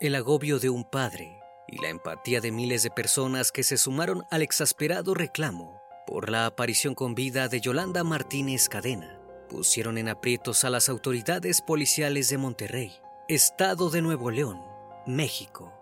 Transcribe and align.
El 0.00 0.14
agobio 0.14 0.58
de 0.58 0.70
un 0.70 0.84
padre 0.84 1.40
y 1.68 1.80
la 1.80 1.88
empatía 1.88 2.40
de 2.40 2.50
miles 2.50 2.82
de 2.82 2.90
personas 2.90 3.52
que 3.52 3.62
se 3.62 3.76
sumaron 3.76 4.24
al 4.30 4.42
exasperado 4.42 5.14
reclamo 5.14 5.80
por 6.06 6.28
la 6.28 6.46
aparición 6.46 6.94
con 6.94 7.14
vida 7.14 7.48
de 7.48 7.60
Yolanda 7.60 8.02
Martínez 8.02 8.68
Cadena 8.68 9.22
pusieron 9.48 9.98
en 9.98 10.08
aprietos 10.08 10.64
a 10.64 10.70
las 10.70 10.88
autoridades 10.88 11.60
policiales 11.60 12.30
de 12.30 12.38
Monterrey, 12.38 12.92
Estado 13.28 13.90
de 13.90 14.00
Nuevo 14.00 14.30
León, 14.30 14.60
México. 15.06 15.72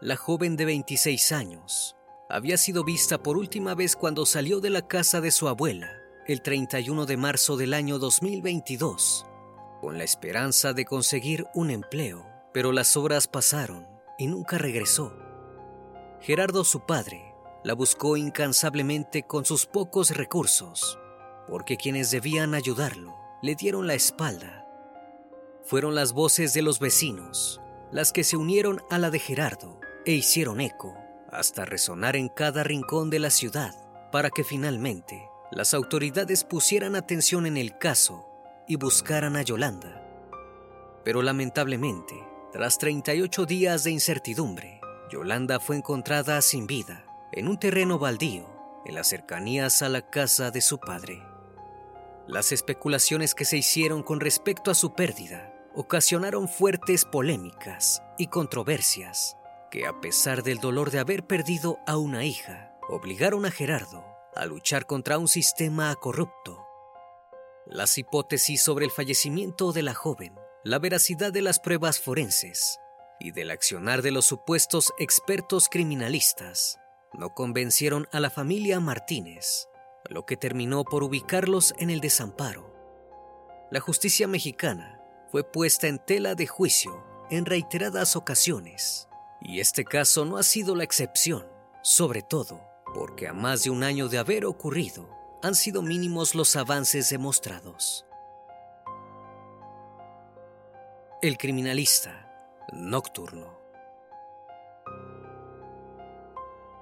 La 0.00 0.16
joven 0.16 0.56
de 0.56 0.64
26 0.64 1.32
años 1.32 1.96
había 2.30 2.56
sido 2.56 2.82
vista 2.82 3.22
por 3.22 3.36
última 3.36 3.74
vez 3.74 3.94
cuando 3.94 4.24
salió 4.24 4.60
de 4.60 4.70
la 4.70 4.88
casa 4.88 5.20
de 5.20 5.30
su 5.30 5.48
abuela 5.48 5.92
el 6.26 6.40
31 6.40 7.06
de 7.06 7.16
marzo 7.16 7.56
del 7.56 7.74
año 7.74 7.98
2022, 7.98 9.26
con 9.80 9.98
la 9.98 10.04
esperanza 10.04 10.72
de 10.72 10.86
conseguir 10.86 11.46
un 11.54 11.70
empleo, 11.70 12.26
pero 12.56 12.72
las 12.72 12.96
horas 12.96 13.28
pasaron 13.28 13.86
y 14.16 14.28
nunca 14.28 14.56
regresó. 14.56 15.14
Gerardo, 16.22 16.64
su 16.64 16.86
padre, 16.86 17.34
la 17.62 17.74
buscó 17.74 18.16
incansablemente 18.16 19.24
con 19.24 19.44
sus 19.44 19.66
pocos 19.66 20.16
recursos, 20.16 20.98
porque 21.50 21.76
quienes 21.76 22.10
debían 22.10 22.54
ayudarlo 22.54 23.14
le 23.42 23.56
dieron 23.56 23.86
la 23.86 23.92
espalda. 23.92 24.66
Fueron 25.66 25.94
las 25.94 26.14
voces 26.14 26.54
de 26.54 26.62
los 26.62 26.80
vecinos 26.80 27.60
las 27.92 28.10
que 28.10 28.24
se 28.24 28.38
unieron 28.38 28.80
a 28.88 28.96
la 28.96 29.10
de 29.10 29.18
Gerardo 29.18 29.78
e 30.06 30.12
hicieron 30.12 30.62
eco 30.62 30.94
hasta 31.30 31.66
resonar 31.66 32.16
en 32.16 32.30
cada 32.30 32.64
rincón 32.64 33.10
de 33.10 33.18
la 33.18 33.28
ciudad 33.28 33.74
para 34.10 34.30
que 34.30 34.44
finalmente 34.44 35.28
las 35.50 35.74
autoridades 35.74 36.42
pusieran 36.42 36.96
atención 36.96 37.44
en 37.44 37.58
el 37.58 37.76
caso 37.76 38.26
y 38.66 38.76
buscaran 38.76 39.36
a 39.36 39.42
Yolanda. 39.42 40.02
Pero 41.04 41.20
lamentablemente, 41.20 42.25
tras 42.56 42.78
38 42.78 43.44
días 43.44 43.84
de 43.84 43.90
incertidumbre, 43.90 44.80
Yolanda 45.10 45.60
fue 45.60 45.76
encontrada 45.76 46.40
sin 46.40 46.66
vida 46.66 47.04
en 47.30 47.48
un 47.48 47.58
terreno 47.58 47.98
baldío 47.98 48.48
en 48.86 48.94
las 48.94 49.08
cercanías 49.08 49.82
a 49.82 49.90
la 49.90 50.08
casa 50.08 50.50
de 50.50 50.62
su 50.62 50.78
padre. 50.78 51.22
Las 52.26 52.52
especulaciones 52.52 53.34
que 53.34 53.44
se 53.44 53.58
hicieron 53.58 54.02
con 54.02 54.20
respecto 54.20 54.70
a 54.70 54.74
su 54.74 54.94
pérdida 54.94 55.52
ocasionaron 55.74 56.48
fuertes 56.48 57.04
polémicas 57.04 58.02
y 58.16 58.28
controversias 58.28 59.36
que 59.70 59.86
a 59.86 60.00
pesar 60.00 60.42
del 60.42 60.56
dolor 60.56 60.90
de 60.90 61.00
haber 61.00 61.26
perdido 61.26 61.78
a 61.86 61.98
una 61.98 62.24
hija, 62.24 62.72
obligaron 62.88 63.44
a 63.44 63.50
Gerardo 63.50 64.02
a 64.34 64.46
luchar 64.46 64.86
contra 64.86 65.18
un 65.18 65.28
sistema 65.28 65.94
corrupto. 65.96 66.66
Las 67.66 67.98
hipótesis 67.98 68.62
sobre 68.62 68.86
el 68.86 68.90
fallecimiento 68.90 69.72
de 69.72 69.82
la 69.82 69.92
joven, 69.92 70.32
la 70.66 70.80
veracidad 70.80 71.32
de 71.32 71.42
las 71.42 71.60
pruebas 71.60 72.00
forenses 72.00 72.80
y 73.20 73.30
del 73.30 73.52
accionar 73.52 74.02
de 74.02 74.10
los 74.10 74.26
supuestos 74.26 74.92
expertos 74.98 75.68
criminalistas 75.68 76.80
no 77.12 77.34
convencieron 77.34 78.08
a 78.10 78.18
la 78.18 78.30
familia 78.30 78.80
Martínez, 78.80 79.68
lo 80.10 80.26
que 80.26 80.36
terminó 80.36 80.82
por 80.82 81.04
ubicarlos 81.04 81.72
en 81.78 81.88
el 81.88 82.00
desamparo. 82.00 82.74
La 83.70 83.78
justicia 83.78 84.26
mexicana 84.26 85.00
fue 85.30 85.44
puesta 85.44 85.86
en 85.86 86.00
tela 86.00 86.34
de 86.34 86.48
juicio 86.48 87.00
en 87.30 87.46
reiteradas 87.46 88.16
ocasiones, 88.16 89.06
y 89.40 89.60
este 89.60 89.84
caso 89.84 90.24
no 90.24 90.36
ha 90.36 90.42
sido 90.42 90.74
la 90.74 90.82
excepción, 90.82 91.46
sobre 91.84 92.22
todo 92.22 92.60
porque 92.92 93.28
a 93.28 93.32
más 93.32 93.62
de 93.62 93.70
un 93.70 93.84
año 93.84 94.08
de 94.08 94.18
haber 94.18 94.44
ocurrido, 94.44 95.08
han 95.44 95.54
sido 95.54 95.80
mínimos 95.80 96.34
los 96.34 96.56
avances 96.56 97.08
demostrados. 97.08 98.04
El 101.26 101.38
criminalista 101.38 102.30
nocturno. 102.72 103.58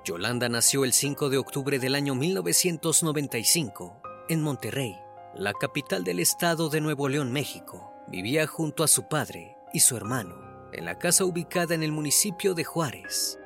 Yolanda 0.05 0.50
nació 0.50 0.85
el 0.85 0.93
5 0.93 1.31
de 1.31 1.38
octubre 1.38 1.79
del 1.79 1.94
año 1.94 2.14
1995 2.14 4.02
en 4.29 4.43
Monterrey, 4.43 4.99
la 5.35 5.55
capital 5.55 6.05
del 6.05 6.20
estado 6.20 6.69
de 6.69 6.82
Nuevo 6.82 7.08
León, 7.08 7.32
México. 7.32 7.91
Vivía 8.06 8.46
junto 8.46 8.85
a 8.85 8.87
su 8.87 9.08
padre 9.08 9.56
y 9.73 9.81
su 9.81 9.96
hermano 9.96 10.69
en 10.75 10.85
la 10.85 10.99
casa 10.99 11.25
ubicada 11.25 11.75
en 11.75 11.82
el 11.82 11.93
municipio 11.93 12.52
de 12.52 12.64
Juárez. 12.64 13.38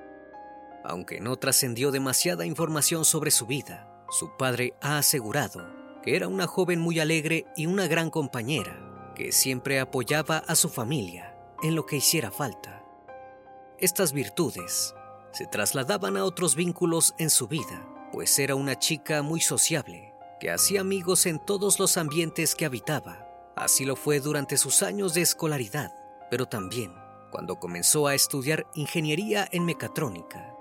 Aunque 0.83 1.21
no 1.21 1.37
trascendió 1.37 1.93
demasiada 1.93 2.45
información 2.45 3.05
sobre 3.05 3.31
su 3.31 3.47
vida, 3.47 3.89
su 4.11 4.37
padre 4.37 4.75
ha 4.81 4.99
asegurado 4.99 5.65
que 6.03 6.17
era 6.17 6.27
una 6.27 6.49
joven 6.49 6.81
muy 6.81 6.99
alegre 6.99 7.47
y 7.57 7.67
una 7.67 7.87
gran 7.87 8.11
compañera, 8.11 8.88
que 9.19 9.33
siempre 9.33 9.81
apoyaba 9.81 10.39
a 10.39 10.55
su 10.55 10.69
familia 10.69 11.35
en 11.63 11.75
lo 11.75 11.85
que 11.85 11.97
hiciera 11.97 12.31
falta. 12.31 12.85
Estas 13.79 14.13
virtudes 14.13 14.95
se 15.33 15.47
trasladaban 15.47 16.17
a 16.17 16.25
otros 16.25 16.55
vínculos 16.55 17.15
en 17.19 17.29
su 17.29 17.49
vida, 17.49 17.85
pues 18.13 18.39
era 18.39 18.55
una 18.55 18.79
chica 18.79 19.23
muy 19.23 19.41
sociable 19.41 20.15
que 20.41 20.53
hacía 20.53 20.81
amigos 20.81 21.27
en 21.27 21.41
todos 21.41 21.81
los 21.81 21.97
ambientes 21.97 22.55
que 22.55 22.65
habitaba. 22.65 23.27
Así 23.57 23.85
lo 23.85 23.97
fue 23.97 24.21
durante 24.21 24.57
sus 24.57 24.85
años 24.85 25.15
de 25.15 25.23
escolaridad, 25.23 25.93
pero 26.31 26.47
también 26.47 26.95
cuando 27.33 27.57
comenzó 27.57 28.07
a 28.07 28.15
estudiar 28.15 28.67
ingeniería 28.75 29.49
en 29.51 29.65
mecatrónica. 29.65 30.55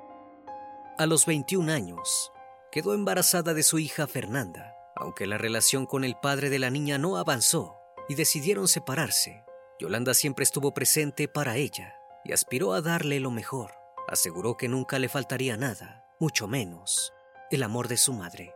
A 0.98 1.06
los 1.06 1.28
21 1.28 1.72
años, 1.72 2.34
quedó 2.72 2.96
embarazada 2.96 3.54
de 3.54 3.62
su 3.62 3.78
hija 3.78 4.08
Fernanda, 4.08 4.74
aunque 4.96 5.28
la 5.28 5.38
relación 5.38 5.86
con 5.86 6.04
el 6.04 6.16
padre 6.16 6.50
de 6.50 6.58
la 6.58 6.72
niña 6.72 6.98
no 6.98 7.18
avanzó 7.18 7.77
y 8.08 8.16
decidieron 8.16 8.68
separarse. 8.68 9.44
Yolanda 9.80 10.14
siempre 10.14 10.44
estuvo 10.44 10.74
presente 10.74 11.28
para 11.28 11.58
ella 11.58 11.96
y 12.24 12.34
aspiró 12.34 12.74
a 12.74 12.82
darle 12.82 13.20
lo 13.20 13.32
mejor. 13.32 13.72
Aseguró 14.08 14.58
que 14.58 14.68
nunca 14.68 15.00
le 15.00 15.10
faltaría 15.10 15.58
nada, 15.58 16.06
mucho 16.20 16.48
menos 16.48 17.14
el 17.52 17.64
amor 17.64 17.88
de 17.88 17.98
su 17.98 18.14
madre. 18.14 18.54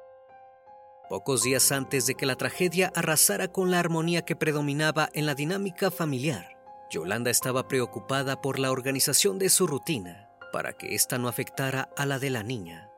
Pocos 1.10 1.44
días 1.44 1.72
antes 1.72 2.06
de 2.06 2.16
que 2.16 2.26
la 2.26 2.36
tragedia 2.36 2.92
arrasara 2.96 3.50
con 3.50 3.72
la 3.72 3.80
armonía 3.80 4.24
que 4.24 4.36
predominaba 4.36 5.10
en 5.14 5.26
la 5.26 5.36
dinámica 5.36 5.92
familiar, 5.92 6.58
Yolanda 6.90 7.32
estaba 7.32 7.68
preocupada 7.68 8.42
por 8.42 8.60
la 8.60 8.72
organización 8.72 9.40
de 9.40 9.50
su 9.50 9.68
rutina 9.68 10.30
para 10.52 10.74
que 10.74 10.96
ésta 10.96 11.18
no 11.18 11.28
afectara 11.28 11.90
a 11.96 12.06
la 12.06 12.20
de 12.20 12.30
la 12.30 12.44
niña, 12.44 12.90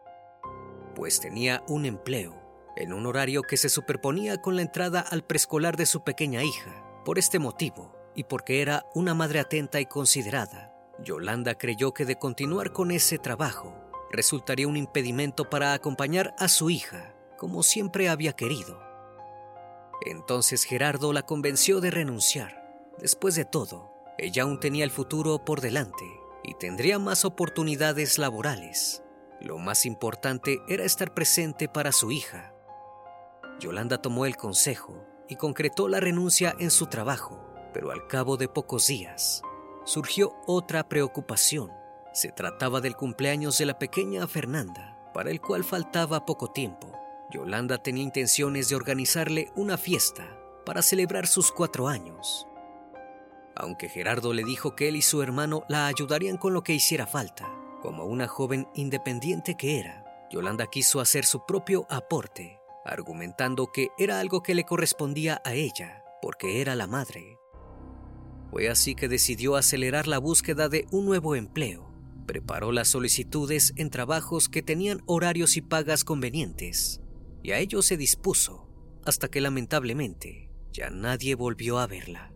pues 0.95 1.19
tenía 1.19 1.63
un 1.67 1.85
empleo 1.85 2.42
en 2.75 2.93
un 2.93 3.05
horario 3.05 3.41
que 3.43 3.57
se 3.57 3.69
superponía 3.69 4.41
con 4.41 4.55
la 4.55 4.61
entrada 4.61 5.01
al 5.01 5.23
preescolar 5.23 5.77
de 5.77 5.85
su 5.85 6.03
pequeña 6.03 6.43
hija. 6.43 6.83
Por 7.05 7.19
este 7.19 7.39
motivo, 7.39 7.95
y 8.15 8.23
porque 8.23 8.61
era 8.61 8.85
una 8.93 9.13
madre 9.13 9.39
atenta 9.39 9.79
y 9.79 9.85
considerada, 9.85 10.73
Yolanda 10.99 11.55
creyó 11.55 11.93
que 11.93 12.05
de 12.05 12.17
continuar 12.17 12.71
con 12.71 12.91
ese 12.91 13.17
trabajo 13.17 13.75
resultaría 14.11 14.67
un 14.67 14.77
impedimento 14.77 15.49
para 15.49 15.73
acompañar 15.73 16.35
a 16.37 16.47
su 16.47 16.69
hija 16.69 17.13
como 17.43 17.61
siempre 17.61 18.07
había 18.07 18.31
querido. 18.31 18.79
Entonces 20.05 20.63
Gerardo 20.63 21.11
la 21.11 21.23
convenció 21.23 21.81
de 21.81 21.91
renunciar. 21.91 22.63
Después 22.99 23.35
de 23.35 23.43
todo, 23.43 23.91
ella 24.17 24.43
aún 24.43 24.61
tenía 24.61 24.85
el 24.85 24.91
futuro 24.91 25.43
por 25.43 25.59
delante 25.59 26.05
y 26.41 26.53
tendría 26.53 26.99
más 26.99 27.25
oportunidades 27.25 28.17
laborales. 28.17 29.03
Lo 29.41 29.57
más 29.57 29.85
importante 29.85 30.61
era 30.69 30.85
estar 30.85 31.13
presente 31.13 31.67
para 31.67 31.91
su 31.91 32.13
hija. 32.13 32.52
Yolanda 33.59 34.01
tomó 34.01 34.25
el 34.25 34.35
consejo 34.35 35.05
y 35.29 35.35
concretó 35.35 35.87
la 35.87 35.99
renuncia 35.99 36.55
en 36.59 36.71
su 36.71 36.87
trabajo, 36.87 37.39
pero 37.73 37.91
al 37.91 38.07
cabo 38.07 38.37
de 38.37 38.47
pocos 38.47 38.87
días 38.87 39.41
surgió 39.85 40.35
otra 40.45 40.87
preocupación. 40.87 41.71
Se 42.13 42.31
trataba 42.31 42.81
del 42.81 42.95
cumpleaños 42.95 43.57
de 43.57 43.65
la 43.65 43.79
pequeña 43.79 44.27
Fernanda, 44.27 44.97
para 45.13 45.31
el 45.31 45.41
cual 45.41 45.63
faltaba 45.63 46.25
poco 46.25 46.51
tiempo. 46.51 46.91
Yolanda 47.31 47.77
tenía 47.79 48.03
intenciones 48.03 48.69
de 48.69 48.75
organizarle 48.75 49.51
una 49.55 49.77
fiesta 49.77 50.37
para 50.65 50.81
celebrar 50.81 51.27
sus 51.27 51.51
cuatro 51.51 51.87
años. 51.87 52.47
Aunque 53.55 53.89
Gerardo 53.89 54.33
le 54.33 54.43
dijo 54.43 54.75
que 54.75 54.87
él 54.87 54.95
y 54.95 55.01
su 55.01 55.21
hermano 55.21 55.63
la 55.67 55.87
ayudarían 55.87 56.37
con 56.37 56.53
lo 56.53 56.63
que 56.63 56.73
hiciera 56.73 57.05
falta, 57.05 57.51
como 57.81 58.05
una 58.05 58.27
joven 58.27 58.67
independiente 58.75 59.55
que 59.55 59.79
era, 59.79 60.05
Yolanda 60.31 60.67
quiso 60.67 60.99
hacer 60.99 61.25
su 61.25 61.45
propio 61.45 61.85
aporte, 61.89 62.59
argumentando 62.85 63.71
que 63.71 63.89
era 63.97 64.19
algo 64.19 64.43
que 64.43 64.55
le 64.55 64.65
correspondía 64.65 65.41
a 65.45 65.53
ella, 65.53 66.03
porque 66.21 66.61
era 66.61 66.75
la 66.75 66.87
madre. 66.87 67.37
Fue 68.51 68.69
así 68.69 68.95
que 68.95 69.07
decidió 69.07 69.55
acelerar 69.55 70.07
la 70.07 70.19
búsqueda 70.19 70.69
de 70.69 70.85
un 70.91 71.05
nuevo 71.05 71.35
empleo. 71.35 71.91
Preparó 72.27 72.71
las 72.71 72.87
solicitudes 72.87 73.73
en 73.75 73.89
trabajos 73.89 74.47
que 74.47 74.61
tenían 74.61 75.01
horarios 75.05 75.57
y 75.57 75.61
pagas 75.61 76.03
convenientes 76.03 77.01
y 77.43 77.51
a 77.51 77.59
ello 77.59 77.81
se 77.81 77.97
dispuso 77.97 78.69
hasta 79.05 79.27
que 79.27 79.41
lamentablemente 79.41 80.49
ya 80.71 80.89
nadie 80.89 81.35
volvió 81.35 81.77
a 81.77 81.87
verla. 81.87 82.31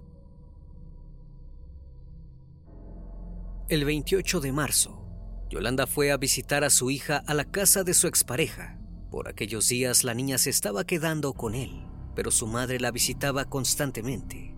El 3.69 3.85
28 3.85 4.41
de 4.41 4.51
marzo, 4.51 5.07
Yolanda 5.49 5.87
fue 5.87 6.11
a 6.11 6.17
visitar 6.17 6.63
a 6.63 6.69
su 6.69 6.91
hija 6.91 7.23
a 7.25 7.33
la 7.33 7.45
casa 7.45 7.83
de 7.83 7.93
su 7.93 8.07
expareja. 8.07 8.76
Por 9.17 9.29
aquellos 9.29 9.67
días 9.67 10.03
la 10.03 10.13
niña 10.13 10.37
se 10.37 10.51
estaba 10.51 10.85
quedando 10.85 11.33
con 11.33 11.55
él, 11.55 11.81
pero 12.15 12.29
su 12.29 12.45
madre 12.45 12.79
la 12.79 12.91
visitaba 12.91 13.45
constantemente. 13.45 14.55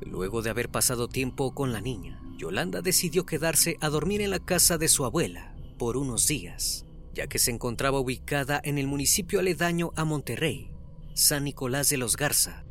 Luego 0.00 0.40
de 0.40 0.48
haber 0.48 0.70
pasado 0.70 1.06
tiempo 1.06 1.54
con 1.54 1.70
la 1.70 1.82
niña, 1.82 2.18
Yolanda 2.38 2.80
decidió 2.80 3.26
quedarse 3.26 3.76
a 3.82 3.90
dormir 3.90 4.22
en 4.22 4.30
la 4.30 4.38
casa 4.38 4.78
de 4.78 4.88
su 4.88 5.04
abuela 5.04 5.54
por 5.76 5.98
unos 5.98 6.26
días 6.26 6.86
ya 7.12 7.26
que 7.26 7.38
se 7.38 7.50
encontraba 7.50 8.00
ubicada 8.00 8.58
en 8.64 8.78
el 8.78 8.86
municipio 8.86 9.38
aledaño 9.38 9.92
a 9.96 10.06
Monterrey, 10.06 10.70
San 11.12 11.44
Nicolás 11.44 11.90
de 11.90 11.98
los 11.98 12.16
Garza, 12.16 12.64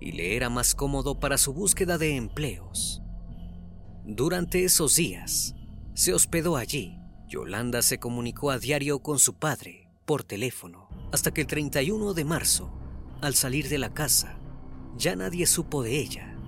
y 0.00 0.12
le 0.12 0.36
era 0.36 0.50
más 0.50 0.74
cómodo 0.74 1.18
para 1.18 1.38
su 1.38 1.54
búsqueda 1.54 1.96
de 1.96 2.14
empleos. 2.14 3.00
Durante 4.04 4.64
esos 4.64 4.96
días, 4.96 5.54
se 5.94 6.12
hospedó 6.12 6.58
allí. 6.58 6.98
Yolanda 7.26 7.80
se 7.80 7.98
comunicó 7.98 8.50
a 8.50 8.58
diario 8.58 8.98
con 8.98 9.18
su 9.18 9.38
padre 9.38 9.85
por 10.06 10.22
teléfono, 10.22 10.88
hasta 11.12 11.32
que 11.34 11.42
el 11.42 11.46
31 11.46 12.14
de 12.14 12.24
marzo, 12.24 12.72
al 13.20 13.34
salir 13.34 13.68
de 13.68 13.78
la 13.78 13.92
casa, 13.92 14.38
ya 14.96 15.14
nadie 15.16 15.46
supo 15.46 15.82
de 15.82 15.98
ella. 15.98 16.38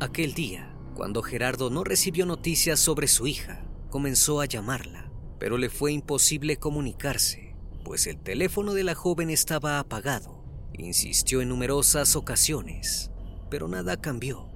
Aquel 0.00 0.34
día, 0.34 0.76
cuando 0.94 1.22
Gerardo 1.22 1.70
no 1.70 1.84
recibió 1.84 2.26
noticias 2.26 2.78
sobre 2.78 3.08
su 3.08 3.26
hija, 3.26 3.64
comenzó 3.88 4.42
a 4.42 4.44
llamarla 4.44 5.06
pero 5.38 5.58
le 5.58 5.68
fue 5.68 5.92
imposible 5.92 6.56
comunicarse, 6.56 7.54
pues 7.84 8.06
el 8.06 8.18
teléfono 8.18 8.74
de 8.74 8.84
la 8.84 8.94
joven 8.94 9.30
estaba 9.30 9.78
apagado. 9.78 10.44
Insistió 10.72 11.40
en 11.40 11.48
numerosas 11.48 12.16
ocasiones, 12.16 13.10
pero 13.50 13.68
nada 13.68 14.00
cambió. 14.00 14.50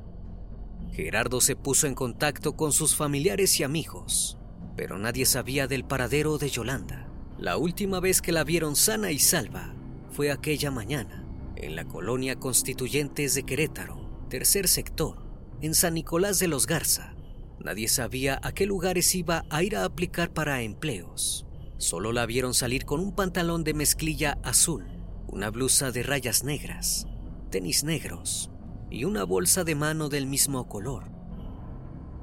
Gerardo 0.92 1.40
se 1.40 1.56
puso 1.56 1.86
en 1.86 1.94
contacto 1.94 2.56
con 2.56 2.72
sus 2.72 2.96
familiares 2.96 3.58
y 3.60 3.62
amigos, 3.62 4.38
pero 4.76 4.98
nadie 4.98 5.24
sabía 5.26 5.66
del 5.66 5.84
paradero 5.84 6.38
de 6.38 6.50
Yolanda. 6.50 7.09
La 7.40 7.56
última 7.56 8.00
vez 8.00 8.20
que 8.20 8.32
la 8.32 8.44
vieron 8.44 8.76
sana 8.76 9.12
y 9.12 9.18
salva 9.18 9.74
fue 10.10 10.30
aquella 10.30 10.70
mañana, 10.70 11.24
en 11.56 11.74
la 11.74 11.86
colonia 11.86 12.38
Constituyentes 12.38 13.34
de 13.34 13.44
Querétaro, 13.44 14.26
tercer 14.28 14.68
sector, 14.68 15.16
en 15.62 15.74
San 15.74 15.94
Nicolás 15.94 16.38
de 16.38 16.48
los 16.48 16.66
Garza. 16.66 17.14
Nadie 17.58 17.88
sabía 17.88 18.38
a 18.42 18.52
qué 18.52 18.66
lugares 18.66 19.14
iba 19.14 19.46
a 19.48 19.62
ir 19.62 19.74
a 19.74 19.86
aplicar 19.86 20.34
para 20.34 20.60
empleos. 20.60 21.46
Solo 21.78 22.12
la 22.12 22.26
vieron 22.26 22.52
salir 22.52 22.84
con 22.84 23.00
un 23.00 23.14
pantalón 23.14 23.64
de 23.64 23.72
mezclilla 23.72 24.36
azul, 24.42 24.84
una 25.26 25.48
blusa 25.48 25.92
de 25.92 26.02
rayas 26.02 26.44
negras, 26.44 27.06
tenis 27.50 27.84
negros 27.84 28.50
y 28.90 29.04
una 29.04 29.24
bolsa 29.24 29.64
de 29.64 29.76
mano 29.76 30.10
del 30.10 30.26
mismo 30.26 30.68
color. 30.68 31.10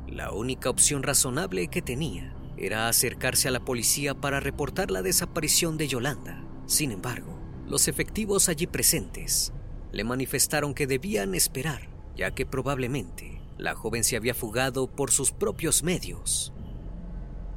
La 0.07 0.31
única 0.31 0.69
opción 0.69 1.01
razonable 1.01 1.69
que 1.69 1.81
tenía 1.81 2.36
era 2.57 2.87
acercarse 2.87 3.47
a 3.47 3.51
la 3.51 3.63
policía 3.63 4.15
para 4.15 4.39
reportar 4.39 4.91
la 4.91 5.01
desaparición 5.01 5.77
de 5.77 5.87
Yolanda. 5.87 6.43
Sin 6.65 6.91
embargo, 6.91 7.39
los 7.67 7.87
efectivos 7.87 8.49
allí 8.49 8.67
presentes 8.67 9.53
le 9.91 10.03
manifestaron 10.03 10.73
que 10.73 10.87
debían 10.87 11.35
esperar, 11.35 11.89
ya 12.15 12.31
que 12.31 12.45
probablemente 12.45 13.41
la 13.57 13.75
joven 13.75 14.03
se 14.03 14.15
había 14.15 14.33
fugado 14.33 14.87
por 14.87 15.11
sus 15.11 15.31
propios 15.31 15.83
medios. 15.83 16.53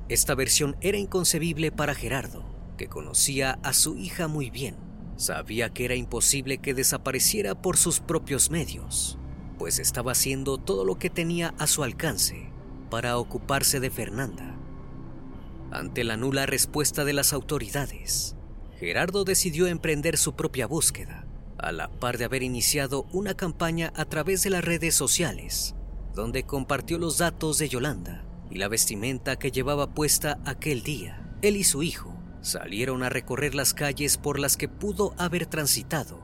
Esta 0.09 0.35
versión 0.35 0.77
era 0.81 0.99
inconcebible 0.99 1.71
para 1.71 1.95
Gerardo, 1.95 2.45
que 2.77 2.89
conocía 2.89 3.59
a 3.63 3.73
su 3.73 3.97
hija 3.97 4.27
muy 4.27 4.51
bien. 4.51 4.77
Sabía 5.17 5.71
que 5.71 5.85
era 5.85 5.95
imposible 5.95 6.59
que 6.59 6.75
desapareciera 6.75 7.55
por 7.55 7.77
sus 7.77 8.01
propios 8.01 8.51
medios, 8.51 9.19
pues 9.59 9.79
estaba 9.79 10.13
haciendo 10.13 10.57
todo 10.57 10.85
lo 10.85 10.99
que 10.99 11.11
tenía 11.11 11.55
a 11.59 11.67
su 11.67 11.85
alcance 11.85 12.51
para 12.91 13.19
ocuparse 13.19 13.81
de 13.81 13.91
Fernanda. 13.91 14.50
Ante 15.73 16.05
la 16.05 16.17
nula 16.17 16.47
respuesta 16.47 17.05
de 17.05 17.13
las 17.13 17.33
autoridades, 17.33 18.37
Gerardo 18.79 19.25
decidió 19.25 19.67
emprender 19.67 20.19
su 20.19 20.35
propia 20.35 20.67
búsqueda, 20.67 21.27
a 21.59 21.73
la 21.73 21.89
par 21.91 22.19
de 22.19 22.25
haber 22.25 22.43
iniciado 22.43 23.07
una 23.13 23.35
campaña 23.35 23.93
a 23.95 24.05
través 24.05 24.43
de 24.43 24.51
las 24.51 24.65
redes 24.65 24.95
sociales 24.95 25.75
donde 26.15 26.45
compartió 26.45 26.99
los 26.99 27.19
datos 27.19 27.59
de 27.59 27.69
Yolanda 27.69 28.25
y 28.51 28.57
la 28.57 28.69
vestimenta 28.69 29.37
que 29.37 29.51
llevaba 29.51 29.95
puesta 29.95 30.41
aquel 30.45 30.83
día. 30.83 31.35
Él 31.43 31.57
y 31.57 31.65
su 31.65 31.83
hijo 31.83 32.15
salieron 32.43 33.03
a 33.03 33.09
recorrer 33.09 33.55
las 33.55 33.75
calles 33.75 34.17
por 34.17 34.39
las 34.39 34.57
que 34.57 34.69
pudo 34.69 35.15
haber 35.19 35.47
transitado. 35.47 36.21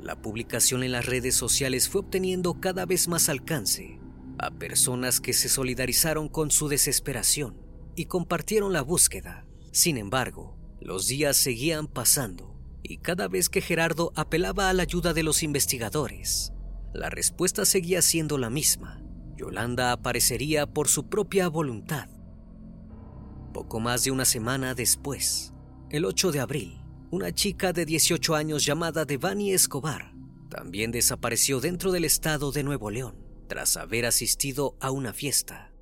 La 0.00 0.16
publicación 0.16 0.82
en 0.82 0.92
las 0.92 1.06
redes 1.06 1.34
sociales 1.34 1.88
fue 1.88 2.02
obteniendo 2.02 2.60
cada 2.60 2.86
vez 2.86 3.08
más 3.08 3.28
alcance 3.28 3.98
a 4.38 4.50
personas 4.50 5.20
que 5.20 5.32
se 5.32 5.48
solidarizaron 5.48 6.28
con 6.28 6.50
su 6.50 6.68
desesperación 6.68 7.63
y 7.96 8.06
compartieron 8.06 8.72
la 8.72 8.82
búsqueda. 8.82 9.46
Sin 9.72 9.96
embargo, 9.96 10.56
los 10.80 11.06
días 11.06 11.36
seguían 11.36 11.86
pasando 11.86 12.54
y 12.82 12.98
cada 12.98 13.28
vez 13.28 13.48
que 13.48 13.60
Gerardo 13.60 14.12
apelaba 14.14 14.68
a 14.68 14.72
la 14.72 14.82
ayuda 14.82 15.14
de 15.14 15.22
los 15.22 15.42
investigadores, 15.42 16.52
la 16.92 17.10
respuesta 17.10 17.64
seguía 17.64 18.02
siendo 18.02 18.38
la 18.38 18.50
misma. 18.50 19.02
Yolanda 19.36 19.90
aparecería 19.92 20.66
por 20.66 20.88
su 20.88 21.08
propia 21.08 21.48
voluntad. 21.48 22.08
Poco 23.52 23.80
más 23.80 24.04
de 24.04 24.10
una 24.10 24.24
semana 24.24 24.74
después, 24.74 25.54
el 25.90 26.04
8 26.04 26.32
de 26.32 26.40
abril, 26.40 26.80
una 27.10 27.32
chica 27.32 27.72
de 27.72 27.84
18 27.84 28.34
años 28.34 28.64
llamada 28.64 29.04
Devani 29.04 29.52
Escobar, 29.52 30.14
también 30.50 30.92
desapareció 30.92 31.60
dentro 31.60 31.90
del 31.90 32.04
estado 32.04 32.52
de 32.52 32.62
Nuevo 32.62 32.90
León 32.90 33.24
tras 33.48 33.76
haber 33.76 34.06
asistido 34.06 34.76
a 34.80 34.90
una 34.90 35.12
fiesta. 35.12 35.73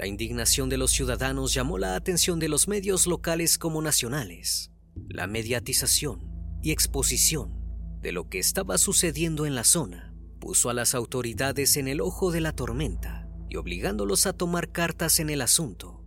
La 0.00 0.06
indignación 0.06 0.70
de 0.70 0.78
los 0.78 0.92
ciudadanos 0.92 1.52
llamó 1.52 1.76
la 1.76 1.94
atención 1.94 2.38
de 2.38 2.48
los 2.48 2.68
medios 2.68 3.06
locales 3.06 3.58
como 3.58 3.82
nacionales. 3.82 4.72
La 5.10 5.26
mediatización 5.26 6.58
y 6.62 6.70
exposición 6.70 7.52
de 8.00 8.10
lo 8.12 8.30
que 8.30 8.38
estaba 8.38 8.78
sucediendo 8.78 9.44
en 9.44 9.54
la 9.54 9.62
zona 9.62 10.14
puso 10.40 10.70
a 10.70 10.72
las 10.72 10.94
autoridades 10.94 11.76
en 11.76 11.86
el 11.86 12.00
ojo 12.00 12.30
de 12.30 12.40
la 12.40 12.52
tormenta 12.52 13.28
y 13.50 13.56
obligándolos 13.56 14.24
a 14.24 14.32
tomar 14.32 14.72
cartas 14.72 15.20
en 15.20 15.28
el 15.28 15.42
asunto. 15.42 16.02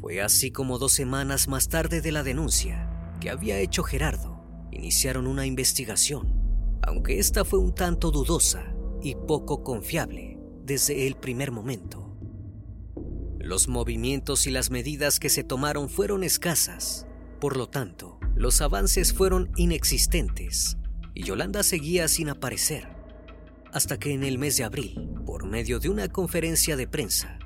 Fue 0.00 0.22
así 0.22 0.50
como 0.50 0.78
dos 0.78 0.92
semanas 0.92 1.46
más 1.46 1.68
tarde 1.68 2.00
de 2.00 2.10
la 2.10 2.22
denuncia 2.22 2.88
que 3.20 3.28
había 3.28 3.60
hecho 3.60 3.82
Gerardo, 3.82 4.42
iniciaron 4.72 5.26
una 5.26 5.44
investigación, 5.44 6.80
aunque 6.82 7.18
esta 7.18 7.44
fue 7.44 7.58
un 7.58 7.74
tanto 7.74 8.10
dudosa 8.10 8.64
y 9.02 9.14
poco 9.14 9.62
confiable 9.62 10.38
desde 10.64 11.06
el 11.06 11.16
primer 11.16 11.52
momento. 11.52 12.07
Los 13.48 13.66
movimientos 13.66 14.46
y 14.46 14.50
las 14.50 14.70
medidas 14.70 15.18
que 15.18 15.30
se 15.30 15.42
tomaron 15.42 15.88
fueron 15.88 16.22
escasas, 16.22 17.06
por 17.40 17.56
lo 17.56 17.66
tanto, 17.66 18.20
los 18.36 18.60
avances 18.60 19.14
fueron 19.14 19.50
inexistentes 19.56 20.76
y 21.14 21.22
Yolanda 21.22 21.62
seguía 21.62 22.08
sin 22.08 22.28
aparecer, 22.28 22.86
hasta 23.72 23.98
que 23.98 24.12
en 24.12 24.22
el 24.22 24.36
mes 24.36 24.58
de 24.58 24.64
abril, 24.64 25.14
por 25.24 25.46
medio 25.46 25.80
de 25.80 25.88
una 25.88 26.08
conferencia 26.08 26.76
de 26.76 26.86
prensa, 26.86 27.38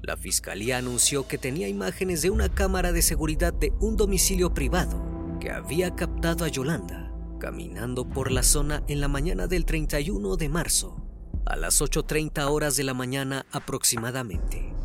la 0.00 0.16
fiscalía 0.16 0.78
anunció 0.78 1.28
que 1.28 1.36
tenía 1.36 1.68
imágenes 1.68 2.22
de 2.22 2.30
una 2.30 2.48
cámara 2.48 2.90
de 2.92 3.02
seguridad 3.02 3.52
de 3.52 3.74
un 3.80 3.98
domicilio 3.98 4.54
privado 4.54 5.36
que 5.40 5.50
había 5.50 5.94
captado 5.94 6.46
a 6.46 6.48
Yolanda 6.48 7.12
caminando 7.38 8.08
por 8.08 8.30
la 8.30 8.44
zona 8.44 8.82
en 8.88 9.02
la 9.02 9.08
mañana 9.08 9.46
del 9.46 9.66
31 9.66 10.36
de 10.36 10.48
marzo, 10.48 10.96
a 11.44 11.56
las 11.56 11.82
8.30 11.82 12.50
horas 12.50 12.76
de 12.76 12.84
la 12.84 12.94
mañana 12.94 13.44
aproximadamente. 13.52 14.79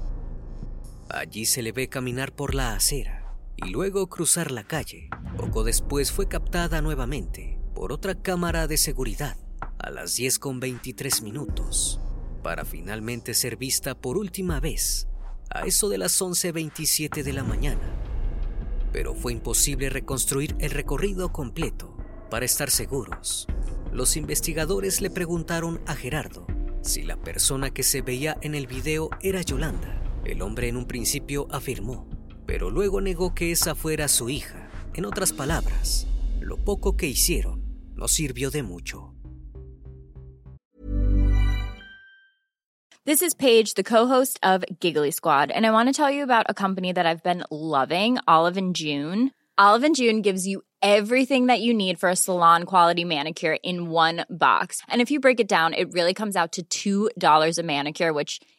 Allí 1.09 1.45
se 1.45 1.61
le 1.61 1.71
ve 1.71 1.87
caminar 1.87 2.33
por 2.33 2.55
la 2.55 2.75
acera 2.75 3.35
y 3.57 3.69
luego 3.69 4.07
cruzar 4.07 4.51
la 4.51 4.63
calle. 4.63 5.09
Poco 5.37 5.63
después 5.63 6.11
fue 6.11 6.27
captada 6.27 6.81
nuevamente 6.81 7.59
por 7.73 7.91
otra 7.91 8.15
cámara 8.15 8.67
de 8.67 8.77
seguridad 8.77 9.37
a 9.77 9.89
las 9.89 10.17
10.23 10.17 11.21
minutos, 11.21 11.99
para 12.43 12.65
finalmente 12.65 13.33
ser 13.33 13.57
vista 13.57 13.95
por 13.95 14.17
última 14.17 14.59
vez 14.59 15.07
a 15.49 15.61
eso 15.61 15.89
de 15.89 15.97
las 15.97 16.19
11.27 16.21 17.23
de 17.23 17.33
la 17.33 17.43
mañana 17.43 18.05
pero 18.95 19.13
fue 19.13 19.33
imposible 19.33 19.89
reconstruir 19.89 20.55
el 20.59 20.71
recorrido 20.71 21.33
completo. 21.33 21.97
Para 22.29 22.45
estar 22.45 22.69
seguros, 22.69 23.45
los 23.91 24.15
investigadores 24.15 25.01
le 25.01 25.09
preguntaron 25.09 25.81
a 25.85 25.95
Gerardo 25.95 26.47
si 26.81 27.03
la 27.03 27.17
persona 27.17 27.71
que 27.71 27.83
se 27.83 28.01
veía 28.01 28.37
en 28.39 28.55
el 28.55 28.67
video 28.67 29.09
era 29.19 29.41
Yolanda. 29.41 30.01
El 30.25 30.41
hombre 30.41 30.67
en 30.67 30.75
un 30.75 30.85
principio 30.85 31.47
afirmó, 31.51 32.07
pero 32.47 32.71
luego 32.71 32.99
negó 32.99 33.35
que 33.35 33.51
esa 33.51 33.75
fuera 33.75 34.07
su 34.07 34.27
hija. 34.27 34.69
En 34.95 35.05
otras 35.05 35.31
palabras, 35.31 36.07
lo 36.41 36.57
poco 36.57 36.97
que 36.97 37.05
hicieron 37.05 37.61
no 37.93 38.07
sirvió 38.07 38.49
de 38.49 38.63
mucho. 38.63 39.13
This 43.05 43.21
is 43.21 43.35
Paige, 43.35 43.75
the 43.75 43.83
co-host 43.83 44.39
of 44.41 44.63
Giggly 44.79 45.11
Squad, 45.11 45.51
and 45.51 45.63
I 45.63 45.69
want 45.69 45.89
to 45.89 45.93
tell 45.93 46.09
you 46.09 46.23
about 46.23 46.47
a 46.49 46.55
company 46.55 46.91
that 46.91 47.05
I've 47.05 47.21
been 47.21 47.43
loving, 47.51 48.17
Olive 48.27 48.57
and 48.57 48.75
June. 48.75 49.29
Olive 49.59 49.83
and 49.83 49.95
June 49.95 50.23
gives 50.23 50.47
you 50.47 50.63
everything 50.81 51.47
that 51.47 51.61
you 51.61 51.71
need 51.71 51.99
for 51.99 52.09
a 52.09 52.15
salon 52.15 52.63
quality 52.63 53.05
manicure 53.05 53.57
in 53.61 53.91
one 53.91 54.25
box. 54.27 54.81
And 54.89 55.01
if 55.01 55.11
you 55.11 55.19
break 55.19 55.39
it 55.39 55.47
down, 55.47 55.75
it 55.75 55.93
really 55.93 56.15
comes 56.15 56.35
out 56.35 56.57
to 56.63 57.11
$2 57.13 57.57
a 57.59 57.63
manicure, 57.63 58.11
which 58.11 58.39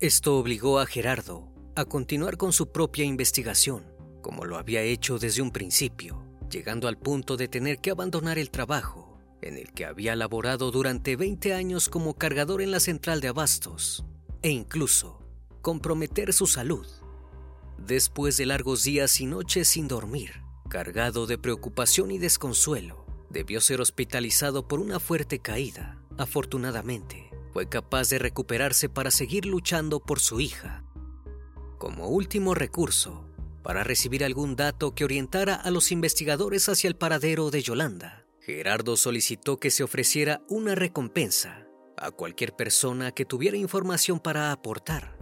Esto 0.00 0.38
obligó 0.38 0.78
a 0.78 0.86
Gerardo 0.86 1.52
a 1.76 1.84
continuar 1.84 2.38
con 2.38 2.54
su 2.54 2.72
propia 2.72 3.04
investigación, 3.04 3.84
como 4.22 4.46
lo 4.46 4.56
había 4.56 4.80
hecho 4.80 5.18
desde 5.18 5.42
un 5.42 5.50
principio, 5.50 6.24
llegando 6.50 6.88
al 6.88 6.96
punto 6.96 7.36
de 7.36 7.48
tener 7.48 7.80
que 7.80 7.90
abandonar 7.90 8.38
el 8.38 8.50
trabajo 8.50 9.18
en 9.42 9.58
el 9.58 9.72
que 9.72 9.84
había 9.84 10.16
laborado 10.16 10.70
durante 10.70 11.16
20 11.16 11.52
años 11.52 11.90
como 11.90 12.14
cargador 12.14 12.62
en 12.62 12.70
la 12.70 12.80
central 12.80 13.20
de 13.20 13.28
abastos, 13.28 14.02
e 14.40 14.48
incluso 14.48 15.20
comprometer 15.60 16.32
su 16.32 16.46
salud. 16.46 16.86
Después 17.76 18.38
de 18.38 18.46
largos 18.46 18.84
días 18.84 19.20
y 19.20 19.26
noches 19.26 19.68
sin 19.68 19.86
dormir, 19.86 20.42
cargado 20.70 21.26
de 21.26 21.36
preocupación 21.36 22.10
y 22.10 22.16
desconsuelo, 22.16 23.04
debió 23.28 23.60
ser 23.60 23.82
hospitalizado 23.82 24.66
por 24.66 24.80
una 24.80 24.98
fuerte 24.98 25.40
caída. 25.40 26.02
Afortunadamente, 26.16 27.29
fue 27.52 27.68
capaz 27.68 28.08
de 28.08 28.18
recuperarse 28.18 28.88
para 28.88 29.10
seguir 29.10 29.46
luchando 29.46 30.00
por 30.00 30.20
su 30.20 30.40
hija. 30.40 30.84
Como 31.78 32.08
último 32.08 32.54
recurso, 32.54 33.28
para 33.62 33.84
recibir 33.84 34.24
algún 34.24 34.56
dato 34.56 34.94
que 34.94 35.04
orientara 35.04 35.54
a 35.54 35.70
los 35.70 35.92
investigadores 35.92 36.68
hacia 36.68 36.88
el 36.88 36.96
paradero 36.96 37.50
de 37.50 37.62
Yolanda, 37.62 38.26
Gerardo 38.40 38.96
solicitó 38.96 39.58
que 39.58 39.70
se 39.70 39.82
ofreciera 39.82 40.42
una 40.48 40.74
recompensa 40.74 41.66
a 41.96 42.10
cualquier 42.10 42.56
persona 42.56 43.12
que 43.12 43.26
tuviera 43.26 43.56
información 43.56 44.18
para 44.18 44.52
aportar. 44.52 45.18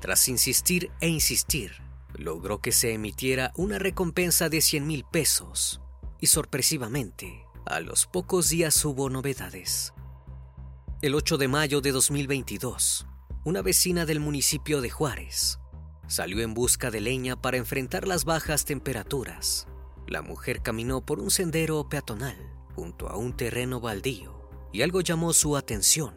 Tras 0.00 0.28
insistir 0.28 0.90
e 1.00 1.08
insistir, 1.08 1.72
logró 2.14 2.60
que 2.60 2.72
se 2.72 2.92
emitiera 2.92 3.52
una 3.56 3.78
recompensa 3.78 4.48
de 4.48 4.60
100 4.60 4.86
mil 4.86 5.04
pesos 5.04 5.80
y 6.20 6.26
sorpresivamente, 6.26 7.44
a 7.64 7.80
los 7.80 8.06
pocos 8.06 8.48
días 8.48 8.84
hubo 8.84 9.10
novedades. 9.10 9.92
El 11.02 11.14
8 11.14 11.36
de 11.36 11.46
mayo 11.46 11.82
de 11.82 11.92
2022, 11.92 13.06
una 13.44 13.60
vecina 13.60 14.06
del 14.06 14.18
municipio 14.18 14.80
de 14.80 14.88
Juárez 14.88 15.58
salió 16.06 16.40
en 16.40 16.54
busca 16.54 16.90
de 16.90 17.02
leña 17.02 17.36
para 17.36 17.58
enfrentar 17.58 18.08
las 18.08 18.24
bajas 18.24 18.64
temperaturas. 18.64 19.68
La 20.06 20.22
mujer 20.22 20.62
caminó 20.62 21.04
por 21.04 21.20
un 21.20 21.30
sendero 21.30 21.86
peatonal 21.90 22.38
junto 22.74 23.10
a 23.10 23.16
un 23.18 23.36
terreno 23.36 23.78
baldío 23.78 24.48
y 24.72 24.80
algo 24.80 25.02
llamó 25.02 25.34
su 25.34 25.58
atención. 25.58 26.14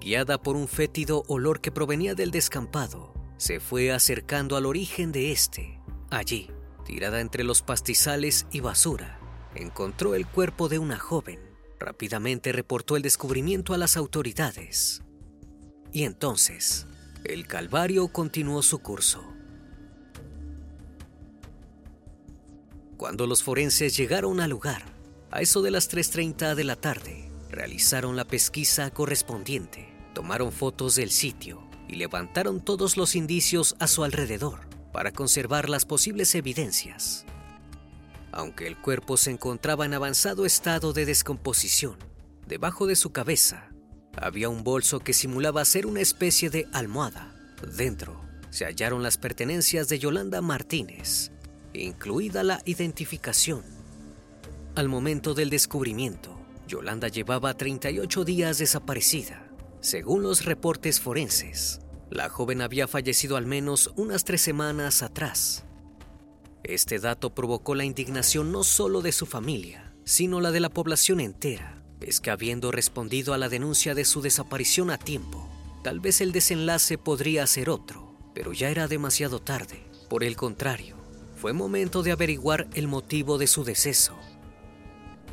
guiada 0.00 0.40
por 0.40 0.56
un 0.56 0.66
fétido 0.66 1.22
olor 1.28 1.60
que 1.60 1.70
provenía 1.70 2.14
del 2.14 2.30
descampado, 2.30 3.12
se 3.36 3.60
fue 3.60 3.92
acercando 3.92 4.56
al 4.56 4.64
origen 4.64 5.12
de 5.12 5.30
este. 5.30 5.78
Allí, 6.08 6.50
tirada 6.86 7.20
entre 7.20 7.44
los 7.44 7.60
pastizales 7.60 8.46
y 8.50 8.60
basura, 8.60 9.20
encontró 9.54 10.14
el 10.14 10.26
cuerpo 10.26 10.70
de 10.70 10.78
una 10.78 10.98
joven. 10.98 11.53
Rápidamente 11.84 12.50
reportó 12.52 12.96
el 12.96 13.02
descubrimiento 13.02 13.74
a 13.74 13.76
las 13.76 13.98
autoridades. 13.98 15.02
Y 15.92 16.04
entonces, 16.04 16.86
el 17.24 17.46
calvario 17.46 18.08
continuó 18.08 18.62
su 18.62 18.78
curso. 18.78 19.22
Cuando 22.96 23.26
los 23.26 23.42
forenses 23.42 23.94
llegaron 23.98 24.40
al 24.40 24.48
lugar, 24.48 24.82
a 25.30 25.42
eso 25.42 25.60
de 25.60 25.72
las 25.72 25.92
3.30 25.92 26.54
de 26.54 26.64
la 26.64 26.76
tarde, 26.76 27.30
realizaron 27.50 28.16
la 28.16 28.24
pesquisa 28.24 28.90
correspondiente, 28.90 29.94
tomaron 30.14 30.52
fotos 30.52 30.94
del 30.94 31.10
sitio 31.10 31.68
y 31.86 31.96
levantaron 31.96 32.64
todos 32.64 32.96
los 32.96 33.14
indicios 33.14 33.76
a 33.78 33.88
su 33.88 34.04
alrededor 34.04 34.60
para 34.90 35.12
conservar 35.12 35.68
las 35.68 35.84
posibles 35.84 36.34
evidencias. 36.34 37.26
Aunque 38.36 38.66
el 38.66 38.76
cuerpo 38.76 39.16
se 39.16 39.30
encontraba 39.30 39.86
en 39.86 39.94
avanzado 39.94 40.44
estado 40.44 40.92
de 40.92 41.06
descomposición, 41.06 41.96
debajo 42.48 42.88
de 42.88 42.96
su 42.96 43.12
cabeza 43.12 43.70
había 44.16 44.48
un 44.48 44.64
bolso 44.64 44.98
que 44.98 45.12
simulaba 45.12 45.64
ser 45.64 45.86
una 45.86 46.00
especie 46.00 46.50
de 46.50 46.66
almohada. 46.72 47.32
Dentro 47.76 48.20
se 48.50 48.64
hallaron 48.64 49.04
las 49.04 49.18
pertenencias 49.18 49.88
de 49.88 50.00
Yolanda 50.00 50.40
Martínez, 50.40 51.30
incluida 51.72 52.42
la 52.42 52.60
identificación. 52.64 53.62
Al 54.74 54.88
momento 54.88 55.34
del 55.34 55.48
descubrimiento, 55.48 56.36
Yolanda 56.66 57.06
llevaba 57.06 57.54
38 57.54 58.24
días 58.24 58.58
desaparecida. 58.58 59.46
Según 59.80 60.24
los 60.24 60.44
reportes 60.44 60.98
forenses, 60.98 61.80
la 62.10 62.28
joven 62.30 62.62
había 62.62 62.88
fallecido 62.88 63.36
al 63.36 63.46
menos 63.46 63.92
unas 63.94 64.24
tres 64.24 64.40
semanas 64.40 65.04
atrás. 65.04 65.64
Este 66.64 66.98
dato 66.98 67.34
provocó 67.34 67.74
la 67.74 67.84
indignación 67.84 68.50
no 68.50 68.64
solo 68.64 69.02
de 69.02 69.12
su 69.12 69.26
familia, 69.26 69.94
sino 70.04 70.40
la 70.40 70.50
de 70.50 70.60
la 70.60 70.70
población 70.70 71.20
entera. 71.20 71.82
Es 72.00 72.20
que 72.20 72.30
habiendo 72.30 72.72
respondido 72.72 73.34
a 73.34 73.38
la 73.38 73.48
denuncia 73.48 73.94
de 73.94 74.04
su 74.04 74.22
desaparición 74.22 74.90
a 74.90 74.98
tiempo, 74.98 75.48
tal 75.82 76.00
vez 76.00 76.20
el 76.20 76.32
desenlace 76.32 76.98
podría 76.98 77.46
ser 77.46 77.70
otro, 77.70 78.16
pero 78.34 78.52
ya 78.52 78.70
era 78.70 78.88
demasiado 78.88 79.40
tarde. 79.40 79.84
Por 80.08 80.24
el 80.24 80.36
contrario, 80.36 80.96
fue 81.36 81.52
momento 81.52 82.02
de 82.02 82.12
averiguar 82.12 82.66
el 82.74 82.88
motivo 82.88 83.38
de 83.38 83.46
su 83.46 83.62
deceso. 83.64 84.16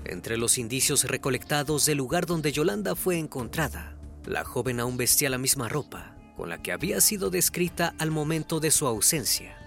Entre 0.03 0.37
los 0.37 0.57
indicios 0.57 1.05
recolectados 1.05 1.85
del 1.85 1.97
lugar 1.97 2.25
donde 2.25 2.51
Yolanda 2.51 2.95
fue 2.95 3.17
encontrada, 3.17 3.97
la 4.25 4.43
joven 4.43 4.79
aún 4.79 4.97
vestía 4.97 5.29
la 5.29 5.37
misma 5.37 5.69
ropa 5.69 6.17
con 6.41 6.49
la 6.49 6.61
que 6.61 6.71
había 6.71 6.99
sido 7.01 7.29
descrita 7.29 7.93
al 7.99 8.09
momento 8.09 8.59
de 8.59 8.71
su 8.71 8.87
ausencia. 8.87 9.60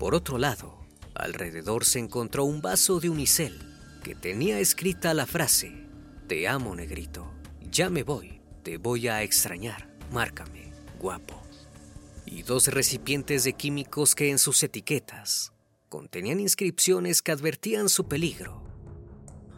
Por 0.00 0.14
otro 0.14 0.38
lado, 0.38 0.78
alrededor 1.14 1.84
se 1.84 1.98
encontró 1.98 2.44
un 2.44 2.62
vaso 2.62 3.00
de 3.00 3.10
unicel 3.10 3.60
que 4.02 4.14
tenía 4.14 4.58
escrita 4.58 5.12
la 5.12 5.26
frase, 5.26 5.84
Te 6.26 6.48
amo, 6.48 6.74
negrito, 6.74 7.30
ya 7.70 7.90
me 7.90 8.02
voy, 8.02 8.40
te 8.62 8.78
voy 8.78 9.08
a 9.08 9.22
extrañar, 9.22 9.94
márcame, 10.10 10.72
guapo. 10.98 11.42
Y 12.24 12.44
dos 12.44 12.68
recipientes 12.68 13.44
de 13.44 13.52
químicos 13.52 14.14
que 14.14 14.30
en 14.30 14.38
sus 14.38 14.62
etiquetas 14.62 15.52
contenían 15.90 16.40
inscripciones 16.40 17.20
que 17.20 17.32
advertían 17.32 17.90
su 17.90 18.08
peligro. 18.08 18.62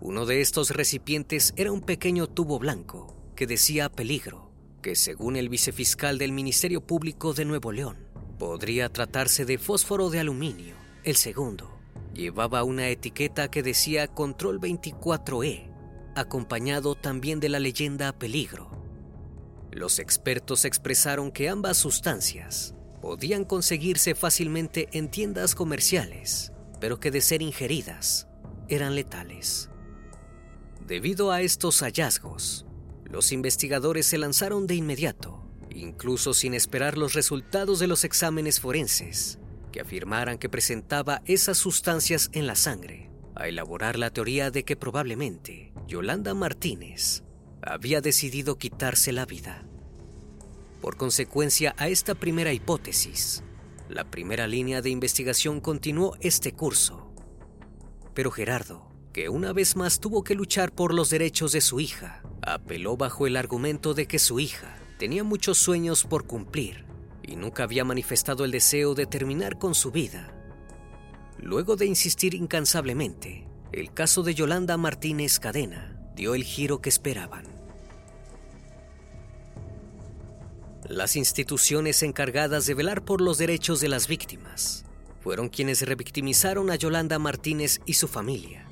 Uno 0.00 0.26
de 0.26 0.40
estos 0.40 0.70
recipientes 0.70 1.54
era 1.54 1.70
un 1.70 1.82
pequeño 1.82 2.26
tubo 2.26 2.58
blanco 2.58 3.14
que 3.36 3.46
decía 3.46 3.88
peligro 3.88 4.50
que 4.82 4.96
según 4.96 5.36
el 5.36 5.48
vicefiscal 5.48 6.18
del 6.18 6.32
Ministerio 6.32 6.80
Público 6.80 7.32
de 7.32 7.44
Nuevo 7.44 7.70
León, 7.70 8.11
podría 8.42 8.88
tratarse 8.88 9.44
de 9.44 9.56
fósforo 9.56 10.10
de 10.10 10.18
aluminio. 10.18 10.74
El 11.04 11.14
segundo 11.14 11.78
llevaba 12.12 12.64
una 12.64 12.88
etiqueta 12.88 13.48
que 13.48 13.62
decía 13.62 14.08
Control 14.08 14.58
24E, 14.58 15.70
acompañado 16.16 16.96
también 16.96 17.38
de 17.38 17.48
la 17.48 17.60
leyenda 17.60 18.12
peligro. 18.12 18.68
Los 19.70 20.00
expertos 20.00 20.64
expresaron 20.64 21.30
que 21.30 21.48
ambas 21.48 21.76
sustancias 21.76 22.74
podían 23.00 23.44
conseguirse 23.44 24.16
fácilmente 24.16 24.88
en 24.90 25.08
tiendas 25.08 25.54
comerciales, 25.54 26.50
pero 26.80 26.98
que 26.98 27.12
de 27.12 27.20
ser 27.20 27.42
ingeridas 27.42 28.26
eran 28.68 28.96
letales. 28.96 29.70
Debido 30.84 31.30
a 31.30 31.42
estos 31.42 31.78
hallazgos, 31.78 32.66
los 33.04 33.30
investigadores 33.30 34.06
se 34.06 34.18
lanzaron 34.18 34.66
de 34.66 34.74
inmediato, 34.74 35.44
incluso 35.76 36.34
sin 36.34 36.54
esperar 36.54 36.98
los 36.98 37.14
resultados 37.14 37.78
de 37.78 37.86
los 37.86 38.04
exámenes 38.04 38.60
forenses, 38.60 39.38
que 39.70 39.80
afirmaran 39.80 40.38
que 40.38 40.48
presentaba 40.48 41.22
esas 41.24 41.58
sustancias 41.58 42.30
en 42.32 42.46
la 42.46 42.56
sangre, 42.56 43.10
a 43.34 43.48
elaborar 43.48 43.98
la 43.98 44.10
teoría 44.10 44.50
de 44.50 44.64
que 44.64 44.76
probablemente 44.76 45.72
Yolanda 45.86 46.34
Martínez 46.34 47.22
había 47.62 48.00
decidido 48.00 48.58
quitarse 48.58 49.12
la 49.12 49.24
vida. 49.24 49.64
Por 50.80 50.96
consecuencia 50.96 51.74
a 51.78 51.88
esta 51.88 52.14
primera 52.14 52.52
hipótesis, 52.52 53.42
la 53.88 54.04
primera 54.10 54.46
línea 54.46 54.82
de 54.82 54.90
investigación 54.90 55.60
continuó 55.60 56.16
este 56.20 56.52
curso. 56.52 57.12
Pero 58.14 58.30
Gerardo, 58.30 58.90
que 59.12 59.28
una 59.28 59.52
vez 59.52 59.76
más 59.76 60.00
tuvo 60.00 60.24
que 60.24 60.34
luchar 60.34 60.72
por 60.72 60.92
los 60.92 61.08
derechos 61.10 61.52
de 61.52 61.60
su 61.60 61.80
hija, 61.80 62.22
apeló 62.42 62.96
bajo 62.96 63.26
el 63.26 63.36
argumento 63.36 63.94
de 63.94 64.06
que 64.06 64.18
su 64.18 64.40
hija 64.40 64.76
tenía 65.02 65.24
muchos 65.24 65.58
sueños 65.58 66.04
por 66.04 66.28
cumplir 66.28 66.84
y 67.24 67.34
nunca 67.34 67.64
había 67.64 67.84
manifestado 67.84 68.44
el 68.44 68.52
deseo 68.52 68.94
de 68.94 69.04
terminar 69.04 69.58
con 69.58 69.74
su 69.74 69.90
vida. 69.90 70.32
Luego 71.38 71.74
de 71.74 71.86
insistir 71.86 72.34
incansablemente, 72.34 73.48
el 73.72 73.92
caso 73.92 74.22
de 74.22 74.36
Yolanda 74.36 74.76
Martínez 74.76 75.40
Cadena 75.40 76.00
dio 76.14 76.36
el 76.36 76.44
giro 76.44 76.80
que 76.80 76.88
esperaban. 76.88 77.46
Las 80.88 81.16
instituciones 81.16 82.04
encargadas 82.04 82.66
de 82.66 82.74
velar 82.74 83.04
por 83.04 83.20
los 83.20 83.38
derechos 83.38 83.80
de 83.80 83.88
las 83.88 84.06
víctimas 84.06 84.84
fueron 85.20 85.48
quienes 85.48 85.82
revictimizaron 85.82 86.70
a 86.70 86.76
Yolanda 86.76 87.18
Martínez 87.18 87.80
y 87.86 87.94
su 87.94 88.06
familia. 88.06 88.70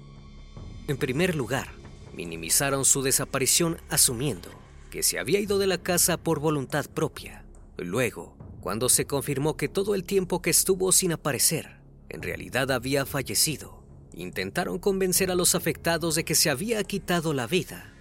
En 0.87 0.97
primer 0.97 1.35
lugar, 1.35 1.73
minimizaron 2.15 2.85
su 2.85 3.03
desaparición 3.03 3.79
asumiendo 3.89 4.60
que 4.91 5.03
se 5.03 5.19
había 5.19 5.41
ido 5.41 5.59
de 5.59 5.67
la 5.67 5.79
casa 5.79 6.17
por 6.17 6.41
voluntad 6.41 6.87
propia. 6.87 7.45
Luego, 7.77 8.37
cuando 8.61 8.89
se 8.89 9.07
confirmó 9.07 9.57
que 9.57 9.69
todo 9.69 9.95
el 9.95 10.05
tiempo 10.05 10.43
que 10.43 10.51
estuvo 10.51 10.93
sin 10.93 11.13
aparecer, 11.13 11.81
en 12.09 12.23
realidad 12.23 12.71
había 12.71 13.07
fallecido, 13.07 13.83
intentaron 14.13 14.79
convencer 14.79 15.31
a 15.31 15.35
los 15.35 15.55
afectados 15.55 16.15
de 16.15 16.25
que 16.25 16.35
se 16.35 16.51
había 16.51 16.83
quitado 16.85 17.33
la 17.33 17.47
vida. 17.47 17.95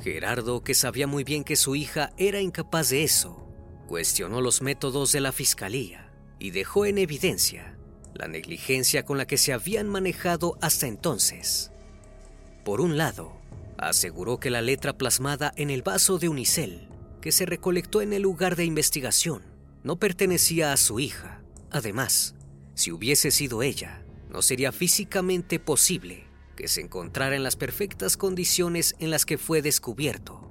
Gerardo, 0.00 0.62
que 0.62 0.74
sabía 0.74 1.06
muy 1.06 1.24
bien 1.24 1.44
que 1.44 1.56
su 1.56 1.76
hija 1.76 2.12
era 2.18 2.40
incapaz 2.40 2.90
de 2.90 3.04
eso, 3.04 3.48
cuestionó 3.86 4.40
los 4.40 4.60
métodos 4.60 5.12
de 5.12 5.20
la 5.20 5.32
fiscalía 5.32 6.12
y 6.38 6.50
dejó 6.50 6.84
en 6.84 6.98
evidencia 6.98 7.78
la 8.14 8.28
negligencia 8.28 9.04
con 9.04 9.18
la 9.18 9.26
que 9.26 9.36
se 9.36 9.52
habían 9.52 9.88
manejado 9.88 10.56
hasta 10.60 10.86
entonces. 10.86 11.72
Por 12.64 12.80
un 12.80 12.96
lado, 12.96 13.32
aseguró 13.78 14.38
que 14.38 14.50
la 14.50 14.62
letra 14.62 14.96
plasmada 14.96 15.52
en 15.56 15.70
el 15.70 15.82
vaso 15.82 16.18
de 16.18 16.28
unicel 16.28 16.88
que 17.20 17.32
se 17.32 17.46
recolectó 17.46 18.02
en 18.02 18.12
el 18.12 18.22
lugar 18.22 18.56
de 18.56 18.64
investigación 18.64 19.42
no 19.82 19.98
pertenecía 19.98 20.72
a 20.72 20.76
su 20.76 21.00
hija. 21.00 21.42
Además, 21.70 22.34
si 22.74 22.92
hubiese 22.92 23.30
sido 23.30 23.62
ella, 23.62 24.04
no 24.30 24.42
sería 24.42 24.72
físicamente 24.72 25.58
posible 25.58 26.26
que 26.56 26.68
se 26.68 26.80
encontrara 26.80 27.36
en 27.36 27.42
las 27.42 27.56
perfectas 27.56 28.16
condiciones 28.16 28.94
en 28.98 29.10
las 29.10 29.24
que 29.24 29.38
fue 29.38 29.62
descubierto. 29.62 30.50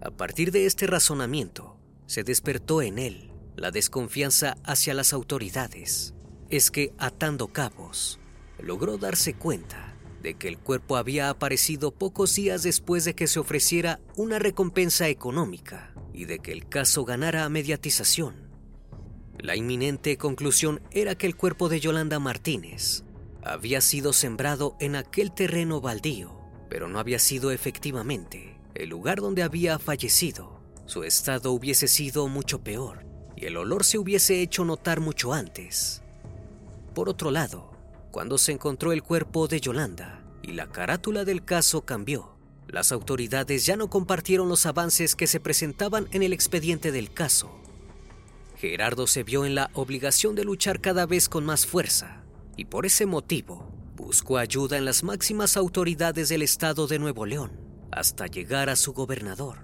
A 0.00 0.10
partir 0.10 0.52
de 0.52 0.66
este 0.66 0.86
razonamiento, 0.86 1.78
se 2.06 2.22
despertó 2.22 2.82
en 2.82 2.98
él 2.98 3.32
la 3.56 3.70
desconfianza 3.70 4.56
hacia 4.64 4.94
las 4.94 5.12
autoridades. 5.12 6.14
Es 6.50 6.70
que, 6.70 6.92
atando 6.98 7.48
cabos, 7.48 8.20
logró 8.58 8.96
darse 8.96 9.34
cuenta 9.34 9.97
de 10.22 10.34
que 10.34 10.48
el 10.48 10.58
cuerpo 10.58 10.96
había 10.96 11.30
aparecido 11.30 11.92
pocos 11.92 12.34
días 12.34 12.62
después 12.62 13.04
de 13.04 13.14
que 13.14 13.26
se 13.26 13.38
ofreciera 13.38 14.00
una 14.16 14.38
recompensa 14.38 15.08
económica 15.08 15.94
y 16.12 16.24
de 16.24 16.40
que 16.40 16.52
el 16.52 16.68
caso 16.68 17.04
ganara 17.04 17.48
mediatización. 17.48 18.48
La 19.38 19.54
inminente 19.54 20.16
conclusión 20.18 20.80
era 20.90 21.14
que 21.14 21.26
el 21.26 21.36
cuerpo 21.36 21.68
de 21.68 21.78
Yolanda 21.78 22.18
Martínez 22.18 23.04
había 23.44 23.80
sido 23.80 24.12
sembrado 24.12 24.76
en 24.80 24.96
aquel 24.96 25.32
terreno 25.32 25.80
baldío, 25.80 26.36
pero 26.68 26.88
no 26.88 26.98
había 26.98 27.20
sido 27.20 27.52
efectivamente 27.52 28.58
el 28.74 28.88
lugar 28.88 29.20
donde 29.20 29.42
había 29.42 29.78
fallecido. 29.78 30.60
Su 30.86 31.04
estado 31.04 31.52
hubiese 31.52 31.86
sido 31.86 32.28
mucho 32.28 32.62
peor 32.62 33.06
y 33.36 33.46
el 33.46 33.56
olor 33.56 33.84
se 33.84 33.98
hubiese 33.98 34.42
hecho 34.42 34.64
notar 34.64 35.00
mucho 35.00 35.32
antes. 35.32 36.02
Por 36.94 37.08
otro 37.08 37.30
lado, 37.30 37.70
cuando 38.18 38.36
se 38.36 38.50
encontró 38.50 38.90
el 38.90 39.04
cuerpo 39.04 39.46
de 39.46 39.60
Yolanda 39.60 40.24
y 40.42 40.50
la 40.50 40.66
carátula 40.66 41.24
del 41.24 41.44
caso 41.44 41.82
cambió. 41.82 42.34
las 42.66 42.90
autoridades 42.90 43.64
ya 43.64 43.76
no 43.76 43.88
compartieron 43.90 44.48
los 44.48 44.66
avances 44.66 45.14
que 45.14 45.28
se 45.28 45.38
presentaban 45.38 46.08
en 46.10 46.24
el 46.24 46.32
expediente 46.32 46.90
del 46.90 47.12
caso. 47.12 47.48
Gerardo 48.56 49.06
se 49.06 49.22
vio 49.22 49.46
en 49.46 49.54
la 49.54 49.70
obligación 49.72 50.34
de 50.34 50.42
luchar 50.42 50.80
cada 50.80 51.06
vez 51.06 51.28
con 51.28 51.46
más 51.46 51.64
fuerza 51.64 52.24
y 52.56 52.64
por 52.64 52.86
ese 52.86 53.06
motivo 53.06 53.72
buscó 53.94 54.38
ayuda 54.38 54.78
en 54.78 54.84
las 54.84 55.04
máximas 55.04 55.56
autoridades 55.56 56.28
del 56.28 56.42
estado 56.42 56.88
de 56.88 56.98
Nuevo 56.98 57.24
León 57.24 57.52
hasta 57.92 58.26
llegar 58.26 58.68
a 58.68 58.74
su 58.74 58.94
gobernador. 58.94 59.58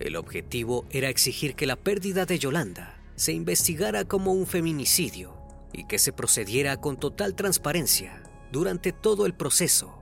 El 0.00 0.16
objetivo 0.16 0.84
era 0.90 1.10
exigir 1.10 1.54
que 1.54 1.66
la 1.66 1.76
pérdida 1.76 2.26
de 2.26 2.40
Yolanda 2.40 3.00
se 3.14 3.32
investigara 3.32 4.04
como 4.04 4.32
un 4.32 4.48
feminicidio 4.48 5.41
y 5.72 5.84
que 5.84 5.98
se 5.98 6.12
procediera 6.12 6.76
con 6.76 6.96
total 6.96 7.34
transparencia 7.34 8.22
durante 8.50 8.92
todo 8.92 9.26
el 9.26 9.34
proceso. 9.34 9.98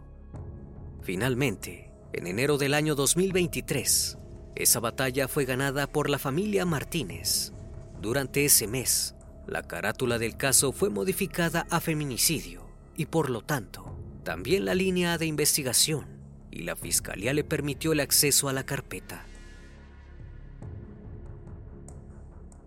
Finalmente, 1.02 1.92
en 2.12 2.26
enero 2.26 2.59
del 2.59 2.74
año 2.74 2.94
2023, 2.94 4.18
esa 4.56 4.80
batalla 4.80 5.28
fue 5.28 5.44
ganada 5.44 5.87
por 5.87 6.11
la 6.11 6.18
familia 6.18 6.66
Martínez. 6.66 7.52
Durante 8.00 8.44
ese 8.44 8.66
mes, 8.66 9.14
la 9.46 9.62
carátula 9.62 10.18
del 10.18 10.37
caso 10.37 10.72
fue 10.72 10.90
modificada 10.90 11.66
a 11.70 11.80
feminicidio 11.80 12.66
y 12.96 13.06
por 13.06 13.30
lo 13.30 13.42
tanto, 13.42 13.96
también 14.24 14.64
la 14.64 14.74
línea 14.74 15.16
de 15.18 15.26
investigación 15.26 16.06
y 16.50 16.62
la 16.62 16.76
fiscalía 16.76 17.33
le 17.33 17.44
permitió 17.44 17.92
el 17.92 18.00
acceso 18.00 18.48
a 18.48 18.52
la 18.52 18.64
carpeta. 18.64 19.24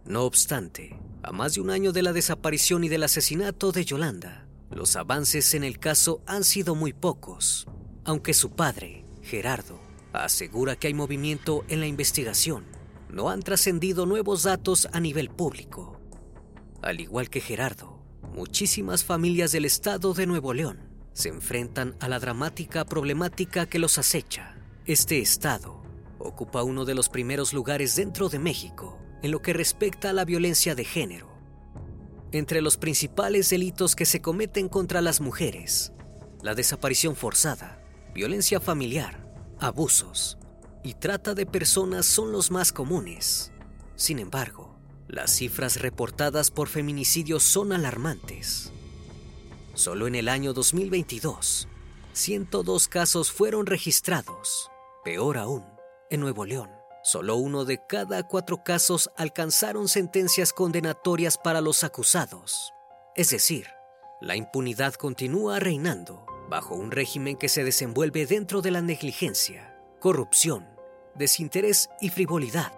No 0.06 0.24
obstante, 0.24 0.98
a 1.24 1.32
más 1.32 1.56
de 1.56 1.62
un 1.62 1.70
año 1.70 1.94
de 1.94 2.02
la 2.02 2.12
desaparición 2.12 2.84
y 2.84 2.90
del 2.90 3.04
asesinato 3.04 3.72
de 3.72 3.86
Yolanda, 3.86 4.46
los 4.70 4.98
avances 4.98 5.54
en 5.54 5.64
el 5.64 5.80
caso 5.80 6.22
han 6.26 6.44
sido 6.44 6.76
muy 6.76 6.92
pocos, 6.92 7.66
aunque 8.04 8.34
su 8.34 8.52
padre, 8.52 9.06
Gerardo 9.22 9.80
asegura 10.12 10.76
que 10.76 10.88
hay 10.88 10.94
movimiento 10.94 11.64
en 11.70 11.80
la 11.80 11.88
investigación. 11.88 12.66
No 13.10 13.30
han 13.30 13.42
trascendido 13.42 14.06
nuevos 14.06 14.44
datos 14.44 14.88
a 14.92 15.00
nivel 15.00 15.30
público. 15.30 16.00
Al 16.82 17.00
igual 17.00 17.30
que 17.30 17.40
Gerardo, 17.40 18.00
muchísimas 18.34 19.04
familias 19.04 19.52
del 19.52 19.66
estado 19.66 20.14
de 20.14 20.28
Nuevo 20.28 20.54
León 20.54 20.80
se 21.14 21.30
enfrentan 21.30 21.96
a 22.00 22.10
la 22.10 22.20
dramática 22.20 22.86
problemática 22.86 23.66
que 23.66 23.80
los 23.80 23.98
acecha. 23.98 24.56
Este 24.86 25.20
estado 25.20 25.82
ocupa 26.20 26.64
uno 26.64 26.86
de 26.86 26.96
los 26.96 27.10
primeros 27.10 27.54
lugares 27.54 27.96
dentro 27.96 28.30
de 28.30 28.40
México 28.40 29.00
en 29.24 29.32
lo 29.32 29.42
que 29.42 29.54
respecta 29.54 30.12
a 30.12 30.14
la 30.14 30.26
violencia 30.26 30.76
de 30.76 30.84
género. 30.84 31.34
Entre 32.32 32.62
los 32.62 32.78
principales 32.78 33.50
delitos 33.50 33.96
que 33.96 34.06
se 34.06 34.22
cometen 34.22 34.68
contra 34.68 35.02
las 35.02 35.22
mujeres, 35.22 35.94
la 36.42 36.54
desaparición 36.54 37.16
forzada, 37.16 37.82
violencia 38.14 38.60
familiar, 38.60 39.34
abusos 39.60 40.38
y 40.84 40.96
trata 40.96 41.34
de 41.34 41.46
personas 41.46 42.06
son 42.06 42.34
los 42.34 42.52
más 42.52 42.74
comunes. 42.74 43.54
Sin 43.96 44.20
embargo, 44.20 44.78
las 45.08 45.32
cifras 45.32 45.80
reportadas 45.80 46.52
por 46.52 46.68
feminicidios 46.68 47.44
son 47.44 47.72
alarmantes. 47.72 48.74
Solo 49.74 50.06
en 50.08 50.16
el 50.16 50.28
año 50.28 50.54
2022, 50.54 51.70
102 52.12 52.88
casos 52.90 53.32
fueron 53.32 53.68
registrados. 53.68 54.70
Peor 55.06 55.38
aún, 55.38 55.64
en 56.10 56.20
Nuevo 56.20 56.46
León, 56.46 56.70
solo 57.04 57.36
uno 57.36 57.66
de 57.66 57.86
cada 57.86 58.24
cuatro 58.24 58.64
casos 58.64 59.12
alcanzaron 59.18 59.88
sentencias 59.88 60.54
condenatorias 60.54 61.38
para 61.38 61.62
los 61.62 61.84
acusados. 61.84 62.74
Es 63.16 63.30
decir, 63.30 63.68
la 64.22 64.36
impunidad 64.36 64.94
continúa 64.94 65.60
reinando 65.60 66.26
bajo 66.50 66.76
un 66.76 66.92
régimen 66.92 67.36
que 67.36 67.50
se 67.50 67.64
desenvuelve 67.64 68.26
dentro 68.26 68.62
de 68.62 68.72
la 68.72 68.82
negligencia, 68.82 69.78
corrupción, 70.00 70.68
desinterés 71.14 71.90
y 72.00 72.10
frivolidad. 72.10 72.72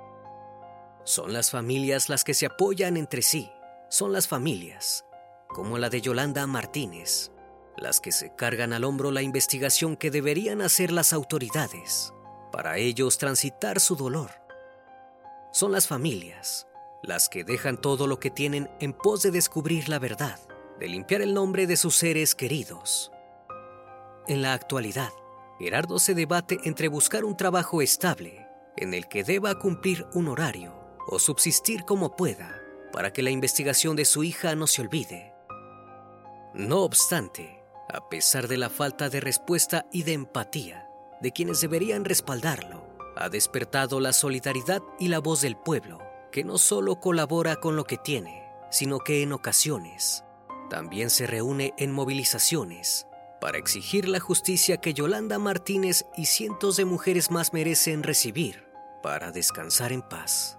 Son 1.03 1.33
las 1.33 1.51
familias 1.51 2.09
las 2.09 2.23
que 2.23 2.33
se 2.33 2.47
apoyan 2.47 2.97
entre 2.97 3.21
sí, 3.21 3.51
son 3.89 4.11
las 4.11 4.27
familias, 4.27 5.05
como 5.47 5.77
la 5.77 5.89
de 5.89 6.01
Yolanda 6.01 6.47
Martínez, 6.47 7.31
las 7.77 7.99
que 7.99 8.11
se 8.11 8.33
cargan 8.35 8.73
al 8.73 8.83
hombro 8.83 9.11
la 9.11 9.21
investigación 9.21 9.95
que 9.95 10.09
deberían 10.09 10.61
hacer 10.61 10.91
las 10.91 11.13
autoridades, 11.13 12.11
para 12.55 12.77
ellos 12.77 13.17
transitar 13.17 13.81
su 13.81 13.97
dolor. 13.97 14.31
Son 15.51 15.73
las 15.73 15.89
familias, 15.89 16.67
las 17.03 17.27
que 17.27 17.43
dejan 17.43 17.75
todo 17.75 18.07
lo 18.07 18.17
que 18.17 18.31
tienen 18.31 18.71
en 18.79 18.93
pos 18.93 19.23
de 19.23 19.31
descubrir 19.31 19.89
la 19.89 19.99
verdad, 19.99 20.39
de 20.79 20.87
limpiar 20.87 21.21
el 21.21 21.33
nombre 21.33 21.67
de 21.67 21.75
sus 21.75 21.97
seres 21.97 22.33
queridos. 22.33 23.11
En 24.29 24.41
la 24.41 24.53
actualidad, 24.53 25.09
Gerardo 25.59 25.99
se 25.99 26.15
debate 26.15 26.57
entre 26.63 26.87
buscar 26.87 27.25
un 27.25 27.35
trabajo 27.35 27.81
estable, 27.81 28.47
en 28.77 28.93
el 28.93 29.09
que 29.09 29.25
deba 29.25 29.59
cumplir 29.59 30.05
un 30.13 30.29
horario, 30.29 30.73
o 31.07 31.19
subsistir 31.19 31.83
como 31.83 32.15
pueda, 32.15 32.61
para 32.93 33.11
que 33.11 33.21
la 33.21 33.31
investigación 33.31 33.97
de 33.97 34.05
su 34.05 34.23
hija 34.23 34.55
no 34.55 34.67
se 34.67 34.81
olvide. 34.81 35.33
No 36.53 36.83
obstante, 36.83 37.61
a 37.89 38.07
pesar 38.07 38.47
de 38.47 38.55
la 38.55 38.69
falta 38.69 39.09
de 39.09 39.19
respuesta 39.19 39.87
y 39.91 40.03
de 40.03 40.13
empatía 40.13 40.84
de 41.21 41.31
quienes 41.31 41.61
deberían 41.61 42.05
respaldarlo, 42.05 42.85
ha 43.15 43.29
despertado 43.29 43.99
la 43.99 44.13
solidaridad 44.13 44.81
y 44.99 45.07
la 45.07 45.19
voz 45.19 45.41
del 45.41 45.55
pueblo, 45.55 45.99
que 46.31 46.43
no 46.43 46.57
solo 46.57 46.99
colabora 46.99 47.55
con 47.55 47.75
lo 47.75 47.85
que 47.85 47.97
tiene, 47.97 48.43
sino 48.69 48.99
que 48.99 49.23
en 49.23 49.31
ocasiones 49.31 50.23
también 50.69 51.09
se 51.09 51.27
reúne 51.27 51.73
en 51.77 51.91
movilizaciones 51.91 53.07
para 53.39 53.57
exigir 53.57 54.09
la 54.09 54.19
justicia 54.19 54.77
que 54.77 54.93
Yolanda 54.93 55.39
Martínez 55.39 56.05
y 56.17 56.25
cientos 56.25 56.77
de 56.77 56.85
mujeres 56.85 57.31
más 57.31 57.53
merecen 57.53 58.03
recibir 58.03 58.65
para 59.03 59.31
descansar 59.31 59.91
en 59.91 60.01
paz. 60.01 60.57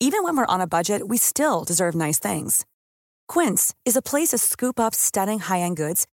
Even 0.00 0.24
when 0.24 0.36
we're 0.36 0.46
on 0.48 0.60
a 0.60 0.66
budget, 0.66 1.02
we 1.06 1.16
still 1.16 1.64
deserve 1.64 1.94
nice 1.94 2.18
things. 2.18 2.64
Quince 3.28 3.72
is 3.84 3.96
a 3.96 4.02
place 4.02 4.30
to 4.30 4.38
scoop 4.38 4.80
up 4.80 4.94
stunning 4.94 5.38
high-end 5.38 5.76
goods 5.76 6.06